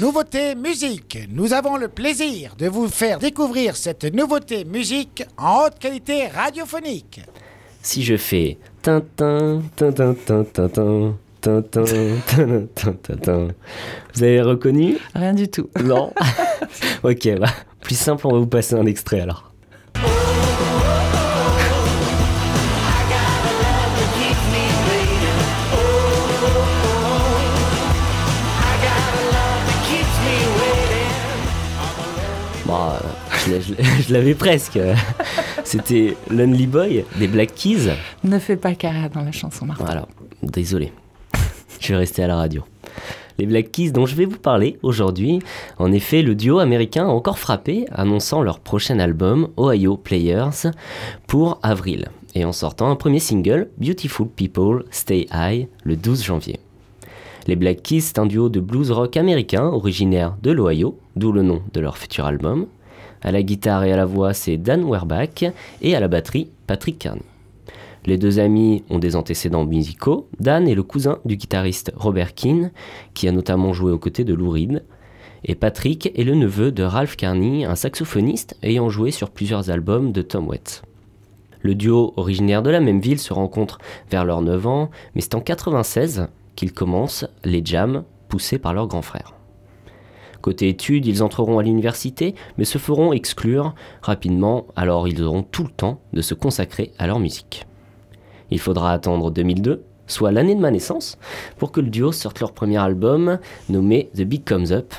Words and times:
Nouveauté 0.00 0.54
musique. 0.54 1.18
Nous 1.28 1.52
avons 1.52 1.76
le 1.76 1.88
plaisir 1.88 2.54
de 2.56 2.68
vous 2.68 2.86
faire 2.86 3.18
découvrir 3.18 3.74
cette 3.74 4.04
nouveauté 4.04 4.64
musique 4.64 5.24
en 5.36 5.64
haute 5.64 5.80
qualité 5.80 6.28
radiophonique. 6.28 7.20
Si 7.82 8.04
je 8.04 8.16
fais 8.16 8.58
Tintin, 8.80 9.60
Tintin, 9.74 10.14
Tintin, 10.14 10.44
Tintin, 10.44 11.14
Tintin, 11.40 11.84
Tintin, 12.26 12.92
Tintin, 13.02 13.48
vous 14.14 14.22
avez 14.22 14.40
reconnu 14.40 14.98
Rien 15.16 15.34
du 15.34 15.48
tout. 15.48 15.68
Non 15.82 16.12
Ok, 17.02 17.28
bah, 17.40 17.48
plus 17.80 17.98
simple, 17.98 18.24
on 18.28 18.32
va 18.34 18.38
vous 18.38 18.46
passer 18.46 18.76
un 18.76 18.86
extrait 18.86 19.20
alors. 19.20 19.47
je 34.08 34.12
l'avais 34.12 34.34
presque. 34.34 34.78
C'était 35.64 36.16
Lonely 36.30 36.66
Boy 36.66 37.04
des 37.18 37.28
Black 37.28 37.54
Keys. 37.54 37.90
Ne 38.24 38.38
fais 38.38 38.56
pas 38.56 38.74
carré 38.74 39.08
dans 39.12 39.22
la 39.22 39.32
chanson, 39.32 39.66
Martin. 39.66 39.84
Voilà, 39.84 40.08
désolé. 40.42 40.92
Je 41.80 41.92
vais 41.92 41.98
rester 41.98 42.22
à 42.22 42.26
la 42.26 42.36
radio. 42.36 42.64
Les 43.38 43.46
Black 43.46 43.70
Keys 43.70 43.92
dont 43.92 44.06
je 44.06 44.16
vais 44.16 44.24
vous 44.24 44.38
parler 44.38 44.78
aujourd'hui, 44.82 45.38
en 45.78 45.92
effet, 45.92 46.22
le 46.22 46.34
duo 46.34 46.58
américain 46.58 47.04
a 47.04 47.10
encore 47.10 47.38
frappé, 47.38 47.86
annonçant 47.92 48.42
leur 48.42 48.58
prochain 48.58 48.98
album, 48.98 49.48
Ohio 49.56 49.96
Players, 49.96 50.72
pour 51.28 51.60
avril, 51.62 52.08
et 52.34 52.44
en 52.44 52.52
sortant 52.52 52.90
un 52.90 52.96
premier 52.96 53.20
single, 53.20 53.70
Beautiful 53.78 54.26
People 54.26 54.84
Stay 54.90 55.28
High, 55.32 55.68
le 55.84 55.94
12 55.94 56.24
janvier. 56.24 56.58
Les 57.46 57.54
Black 57.54 57.82
Keys, 57.82 58.00
c'est 58.00 58.18
un 58.18 58.26
duo 58.26 58.48
de 58.48 58.58
blues 58.58 58.90
rock 58.90 59.16
américain 59.16 59.64
originaire 59.64 60.36
de 60.42 60.50
l'Ohio, 60.50 60.98
d'où 61.14 61.30
le 61.30 61.42
nom 61.42 61.62
de 61.72 61.80
leur 61.80 61.96
futur 61.96 62.26
album. 62.26 62.66
À 63.22 63.32
la 63.32 63.42
guitare 63.42 63.84
et 63.84 63.92
à 63.92 63.96
la 63.96 64.04
voix, 64.04 64.34
c'est 64.34 64.56
Dan 64.56 64.84
Werbach, 64.88 65.44
et 65.82 65.96
à 65.96 66.00
la 66.00 66.08
batterie, 66.08 66.50
Patrick 66.66 66.98
Carney. 66.98 67.22
Les 68.06 68.16
deux 68.16 68.38
amis 68.38 68.84
ont 68.90 68.98
des 68.98 69.16
antécédents 69.16 69.66
musicaux. 69.66 70.28
Dan 70.40 70.68
est 70.68 70.74
le 70.74 70.82
cousin 70.82 71.18
du 71.24 71.36
guitariste 71.36 71.92
Robert 71.96 72.34
Keane, 72.34 72.70
qui 73.14 73.28
a 73.28 73.32
notamment 73.32 73.72
joué 73.72 73.92
aux 73.92 73.98
côtés 73.98 74.24
de 74.24 74.34
Lou 74.34 74.50
Reed. 74.50 74.84
Et 75.44 75.54
Patrick 75.54 76.10
est 76.18 76.24
le 76.24 76.34
neveu 76.34 76.72
de 76.72 76.82
Ralph 76.82 77.16
Carney, 77.16 77.64
un 77.64 77.74
saxophoniste 77.74 78.56
ayant 78.62 78.88
joué 78.88 79.10
sur 79.10 79.30
plusieurs 79.30 79.70
albums 79.70 80.12
de 80.12 80.22
Tom 80.22 80.48
Waits. 80.48 80.82
Le 81.60 81.74
duo 81.74 82.14
originaire 82.16 82.62
de 82.62 82.70
la 82.70 82.80
même 82.80 83.00
ville 83.00 83.18
se 83.18 83.32
rencontre 83.32 83.78
vers 84.10 84.24
leurs 84.24 84.42
9 84.42 84.66
ans, 84.66 84.90
mais 85.14 85.20
c'est 85.20 85.34
en 85.34 85.40
96 85.40 86.28
qu'ils 86.56 86.72
commencent 86.72 87.26
les 87.44 87.62
jams 87.64 88.04
poussés 88.28 88.58
par 88.58 88.74
leur 88.74 88.86
grand 88.86 89.02
frère. 89.02 89.37
Côté 90.40 90.68
études, 90.68 91.06
ils 91.06 91.22
entreront 91.22 91.58
à 91.58 91.62
l'université, 91.62 92.34
mais 92.56 92.64
se 92.64 92.78
feront 92.78 93.12
exclure 93.12 93.74
rapidement, 94.02 94.66
alors 94.76 95.08
ils 95.08 95.22
auront 95.22 95.42
tout 95.42 95.64
le 95.64 95.70
temps 95.70 96.00
de 96.12 96.22
se 96.22 96.34
consacrer 96.34 96.92
à 96.98 97.06
leur 97.06 97.18
musique. 97.18 97.66
Il 98.50 98.60
faudra 98.60 98.92
attendre 98.92 99.30
2002, 99.30 99.82
soit 100.06 100.32
l'année 100.32 100.54
de 100.54 100.60
ma 100.60 100.70
naissance, 100.70 101.18
pour 101.58 101.72
que 101.72 101.80
le 101.80 101.88
duo 101.88 102.12
sorte 102.12 102.40
leur 102.40 102.52
premier 102.52 102.78
album 102.78 103.38
nommé 103.68 104.10
The 104.16 104.22
Beat 104.22 104.48
Comes 104.48 104.70
Up. 104.70 104.94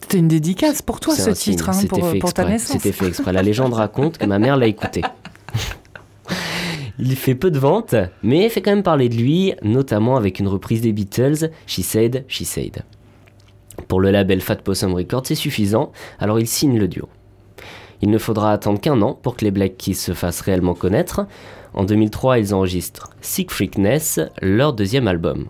C'était 0.00 0.18
une 0.18 0.28
dédicace 0.28 0.82
pour 0.82 1.00
toi, 1.00 1.14
ce 1.14 1.30
titre, 1.30 1.70
hein, 1.70 1.86
pour, 2.20 2.32
ta 2.32 2.44
naissance. 2.44 2.76
C'était 2.76 2.92
fait 2.92 3.08
exprès. 3.08 3.32
La 3.32 3.42
légende 3.42 3.72
raconte 3.72 4.18
que 4.18 4.26
ma 4.26 4.38
mère 4.38 4.56
l'a 4.56 4.66
écouté. 4.66 5.02
Il 6.98 7.16
fait 7.16 7.34
peu 7.34 7.50
de 7.50 7.58
ventes, 7.58 7.96
mais 8.22 8.48
fait 8.48 8.62
quand 8.62 8.70
même 8.70 8.82
parler 8.82 9.08
de 9.08 9.16
lui, 9.16 9.54
notamment 9.62 10.16
avec 10.16 10.38
une 10.38 10.46
reprise 10.46 10.82
des 10.82 10.92
Beatles, 10.92 11.50
She 11.66 11.80
Said, 11.80 12.24
She 12.28 12.44
Said. 12.44 12.84
Pour 13.88 14.00
le 14.00 14.10
label 14.10 14.40
Fat 14.40 14.56
Possum 14.56 14.94
Records, 14.94 15.26
c'est 15.26 15.34
suffisant, 15.34 15.92
alors 16.18 16.38
il 16.38 16.46
signe 16.46 16.78
le 16.78 16.88
duo. 16.88 17.08
Il 18.02 18.10
ne 18.10 18.18
faudra 18.18 18.52
attendre 18.52 18.80
qu'un 18.80 19.00
an 19.02 19.14
pour 19.14 19.36
que 19.36 19.44
les 19.44 19.50
Black 19.50 19.76
Keys 19.76 19.94
se 19.94 20.12
fassent 20.12 20.40
réellement 20.40 20.74
connaître. 20.74 21.26
En 21.72 21.84
2003, 21.84 22.38
ils 22.38 22.54
enregistrent 22.54 23.10
Sick 23.20 23.50
Freakness, 23.50 24.20
leur 24.42 24.72
deuxième 24.72 25.08
album. 25.08 25.46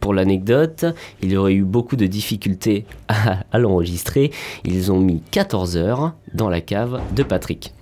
Pour 0.00 0.12
l'anecdote, 0.12 0.84
il 1.22 1.32
y 1.32 1.36
aurait 1.36 1.54
eu 1.54 1.64
beaucoup 1.64 1.96
de 1.96 2.06
difficultés 2.06 2.84
à, 3.08 3.38
à 3.50 3.58
l'enregistrer. 3.58 4.30
Ils 4.64 4.92
ont 4.92 5.00
mis 5.00 5.22
14 5.30 5.76
heures 5.76 6.14
dans 6.34 6.48
la 6.48 6.60
cave 6.60 7.00
de 7.14 7.22
Patrick. 7.22 7.72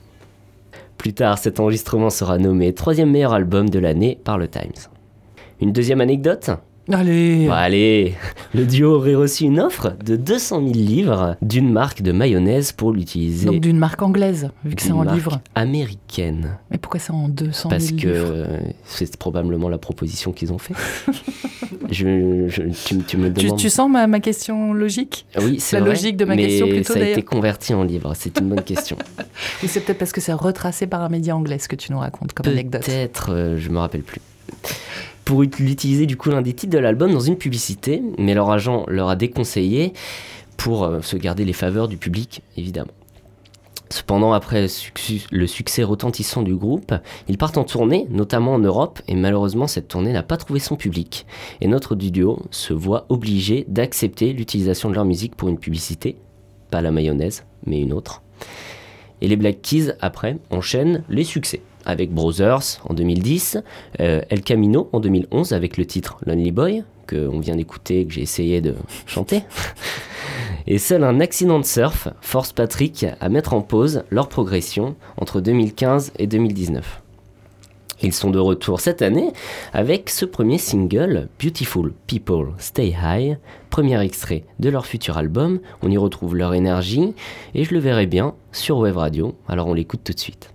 Plus 0.97 1.13
tard, 1.13 1.39
cet 1.39 1.61
enregistrement 1.61 2.09
sera 2.09 2.39
nommé 2.39 2.73
troisième 2.73 3.11
meilleur 3.11 3.35
album 3.35 3.69
de 3.69 3.79
l'année 3.79 4.19
par 4.25 4.39
le 4.39 4.49
Times. 4.49 4.89
Une 5.61 5.73
deuxième 5.73 6.01
anecdote? 6.01 6.51
Allez, 6.93 7.47
Bon, 7.47 7.53
allez, 7.53 8.15
le 8.55 8.67
duo 8.67 8.97
aurait 8.97 9.15
reçu 9.15 9.45
une 9.45 9.59
offre 9.59 9.97
de 10.05 10.17
200 10.17 10.61
000 10.61 10.73
livres 10.75 11.37
d'une 11.41 11.73
marque 11.73 12.03
de 12.03 12.13
mayonnaise 12.13 12.73
pour 12.73 12.93
l'utiliser. 12.93 13.47
donc 13.47 13.61
d'une 13.61 13.79
marque 13.79 14.03
anglaise, 14.03 14.51
vu 14.67 14.75
que 14.75 14.83
c'est 14.83 14.89
d'une 14.89 14.99
en 14.99 15.05
marque 15.05 15.17
livre. 15.17 15.41
américaine. 15.55 16.59
Mais 16.71 16.77
pourquoi 16.77 17.01
c'est 17.01 17.13
en 17.13 17.29
200 17.31 17.71
000 17.71 17.71
Parce 17.71 17.91
que 17.93 18.07
livres 18.07 18.47
c'est 18.85 19.17
probablement 19.17 19.71
la 19.71 19.79
proposition 19.79 20.33
qu'ils 20.33 20.53
ont 20.53 20.59
fait. 20.59 20.75
je, 21.91 22.49
je- 22.49 22.63
tu, 22.87 22.99
tu 22.99 23.17
me 23.17 23.33
tu, 23.33 23.45
demandes. 23.47 23.59
tu 23.59 23.71
sens 23.71 23.91
ma, 23.91 24.07
ma 24.07 24.21
question 24.21 24.73
logique 24.75 25.25
oui, 25.41 25.61
c'est 25.61 25.77
la 25.77 25.83
vrai, 25.83 25.91
logique 25.95 26.17
de 26.19 26.25
ma 26.27 26.35
mais 26.37 26.47
question 26.47 26.69
plutôt, 26.69 26.93
ça 26.93 26.99
a 27.01 27.05
été 27.09 27.23
converti 27.23 27.73
en 27.73 27.83
livre. 27.83 28.13
C'est 28.15 28.39
une 28.41 28.49
bonne 28.51 28.63
question. 28.63 28.97
Ou 29.63 29.67
c'est 29.69 29.81
peut-être 29.81 29.99
parce 29.99 30.13
que 30.13 30.21
c'est 30.21 30.33
retracé 30.35 30.87
par 30.87 31.03
un 31.03 31.09
média 31.09 31.35
anglais, 31.35 31.59
ce 31.59 31.69
que 31.69 31.77
tu 31.77 31.93
nous 31.93 31.99
racontes 31.99 32.35
comme 32.35 32.47
anecdote 32.53 32.83
Peut-être, 32.85 33.31
euh, 33.33 33.57
je 33.59 33.71
me 33.71 33.79
rappelle 33.79 34.03
plus. 34.03 34.21
Pour 35.25 35.43
ut- 35.43 35.51
l'utiliser 35.59 36.07
du 36.07 36.17
coup 36.17 36.31
l'un 36.31 36.43
des 36.43 36.53
titres 36.53 36.73
de 36.73 36.79
l'album 36.79 37.13
dans 37.13 37.21
une 37.21 37.37
publicité, 37.37 38.03
mais 38.19 38.35
leur 38.35 38.51
agent 38.51 38.85
leur 38.89 39.09
a 39.09 39.17
déconseillé 39.17 39.93
pour 40.57 40.85
euh, 40.85 41.01
se 41.01 41.17
garder 41.17 41.45
les 41.45 41.53
faveurs 41.53 41.89
du 41.89 41.97
public, 41.97 42.43
évidemment. 42.57 42.91
Cependant, 43.91 44.33
après 44.33 44.67
le 45.31 45.47
succès 45.47 45.83
retentissant 45.85 46.43
du 46.43 46.55
groupe, 46.55 46.95
ils 47.29 47.39
partent 47.39 47.59
en 47.59 47.65
tournée, 47.65 48.07
notamment 48.11 48.55
en 48.55 48.59
Europe, 48.59 49.01
et 49.09 49.15
malheureusement 49.15 49.67
cette 49.69 49.89
tournée 49.89 50.13
n'a 50.13 50.23
pas 50.23 50.37
trouvé 50.37 50.59
son 50.59 50.75
public. 50.75 51.27
Et 51.61 51.69
notre 51.69 51.95
duo 51.95 52.41
se 52.51 52.73
voit 52.73 53.07
obligé 53.09 53.65
d'accepter 53.69 54.33
l'utilisation 54.33 54.89
de 54.89 54.95
leur 54.95 55.05
musique 55.05 55.37
pour 55.37 55.49
une 55.49 55.59
publicité, 55.59 56.17
pas 56.71 56.81
la 56.83 56.91
mayonnaise, 56.91 57.45
mais 57.67 57.81
une 57.81 57.93
autre. 57.93 58.23
Et 59.21 59.29
les 59.29 59.37
Black 59.37 59.63
Keys, 59.63 59.93
après, 60.01 60.39
enchaînent 60.51 61.05
les 61.09 61.25
succès. 61.25 61.61
Avec 61.87 62.13
Brothers 62.13 62.81
en 62.85 62.95
2010, 62.95 63.59
euh, 64.01 64.23
El 64.29 64.43
Camino 64.43 64.89
en 64.93 65.01
2011 65.01 65.53
avec 65.53 65.77
le 65.77 65.87
titre 65.87 66.19
Lonely 66.27 66.53
Boy, 66.53 66.85
que 67.07 67.29
on 67.29 67.41
vient 67.41 67.57
d'écouter, 67.57 68.05
que 68.07 68.13
j'ai 68.13 68.23
essayé 68.23 68.61
de 68.61 68.75
chanter. 69.07 69.43
Et 70.67 70.79
seul 70.79 71.05
un 71.05 71.21
accident 71.21 71.59
de 71.59 71.65
surf 71.65 72.09
force 72.23 72.53
Patrick 72.53 73.05
à 73.21 73.29
mettre 73.29 73.53
en 73.53 73.61
pause 73.61 74.05
leur 74.11 74.29
progression 74.29 74.97
entre 75.19 75.43
2015 75.43 76.13
et 76.19 76.27
2019. 76.27 77.03
Ils 78.03 78.13
sont 78.13 78.31
de 78.31 78.39
retour 78.39 78.81
cette 78.81 79.03
année 79.03 79.33
avec 79.73 80.11
ce 80.11 80.25
premier 80.25 80.59
single, 80.59 81.29
Beautiful 81.43 81.93
People 82.07 82.55
Stay 82.59 82.95
High, 83.03 83.39
premier 83.71 84.01
extrait 84.03 84.45
de 84.59 84.69
leur 84.69 84.87
futur 84.87 85.17
album. 85.17 85.61
On 85.83 85.91
y 85.91 85.97
retrouve 85.97 86.35
leur 86.35 86.55
énergie 86.55 87.15
et 87.55 87.65
je 87.65 87.73
le 87.73 87.81
verrai 87.81 88.07
bien 88.07 88.35
sur 88.53 88.79
Wave 88.79 88.97
Radio, 88.97 89.37
alors 89.49 89.69
on 89.69 89.75
l'écoute 89.75 90.01
tout 90.03 90.13
de 90.13 90.21
suite. 90.21 90.54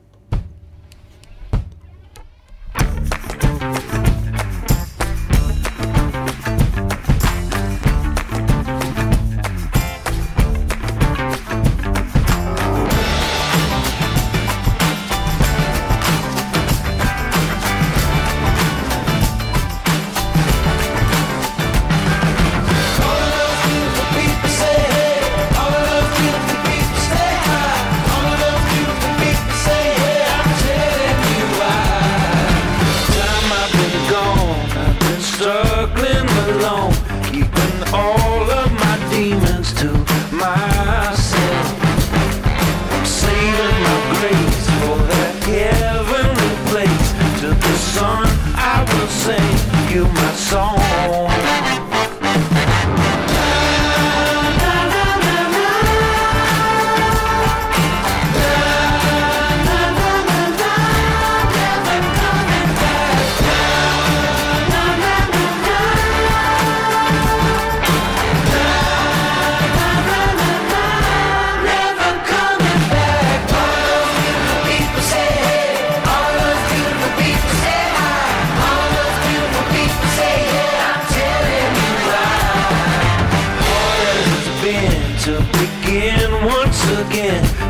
my 50.13 50.33
soul 50.33 51.28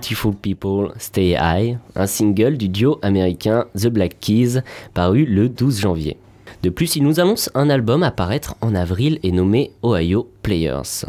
Beautiful 0.00 0.34
People 0.34 0.94
Stay 0.96 1.36
High, 1.38 1.76
un 1.94 2.06
single 2.06 2.56
du 2.56 2.70
duo 2.70 2.98
américain 3.02 3.66
The 3.76 3.88
Black 3.88 4.18
Keys, 4.18 4.62
paru 4.94 5.26
le 5.26 5.50
12 5.50 5.78
janvier. 5.78 6.16
De 6.62 6.70
plus, 6.70 6.96
il 6.96 7.02
nous 7.02 7.20
annonce 7.20 7.50
un 7.54 7.68
album 7.68 8.02
à 8.02 8.10
paraître 8.10 8.54
en 8.62 8.74
avril 8.74 9.18
et 9.22 9.30
nommé 9.30 9.72
Ohio 9.84 10.30
Players. 10.40 11.04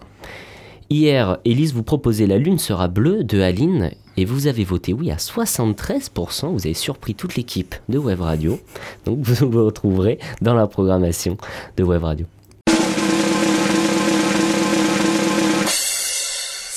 Hier, 0.89 1.37
Elise 1.45 1.73
vous 1.73 1.83
proposait 1.83 2.27
La 2.27 2.37
Lune 2.37 2.59
sera 2.59 2.89
bleue 2.89 3.23
de 3.23 3.39
Aline 3.39 3.91
et 4.17 4.25
vous 4.25 4.47
avez 4.47 4.65
voté 4.65 4.91
oui 4.91 5.09
à 5.09 5.15
73%. 5.15 6.51
Vous 6.51 6.65
avez 6.65 6.73
surpris 6.73 7.15
toute 7.15 7.37
l'équipe 7.37 7.75
de 7.87 7.97
Web 7.97 8.19
Radio. 8.19 8.59
Donc 9.05 9.19
vous 9.21 9.49
vous 9.49 9.65
retrouverez 9.67 10.19
dans 10.41 10.53
la 10.53 10.67
programmation 10.67 11.37
de 11.77 11.83
Web 11.85 12.03
Radio. 12.03 12.25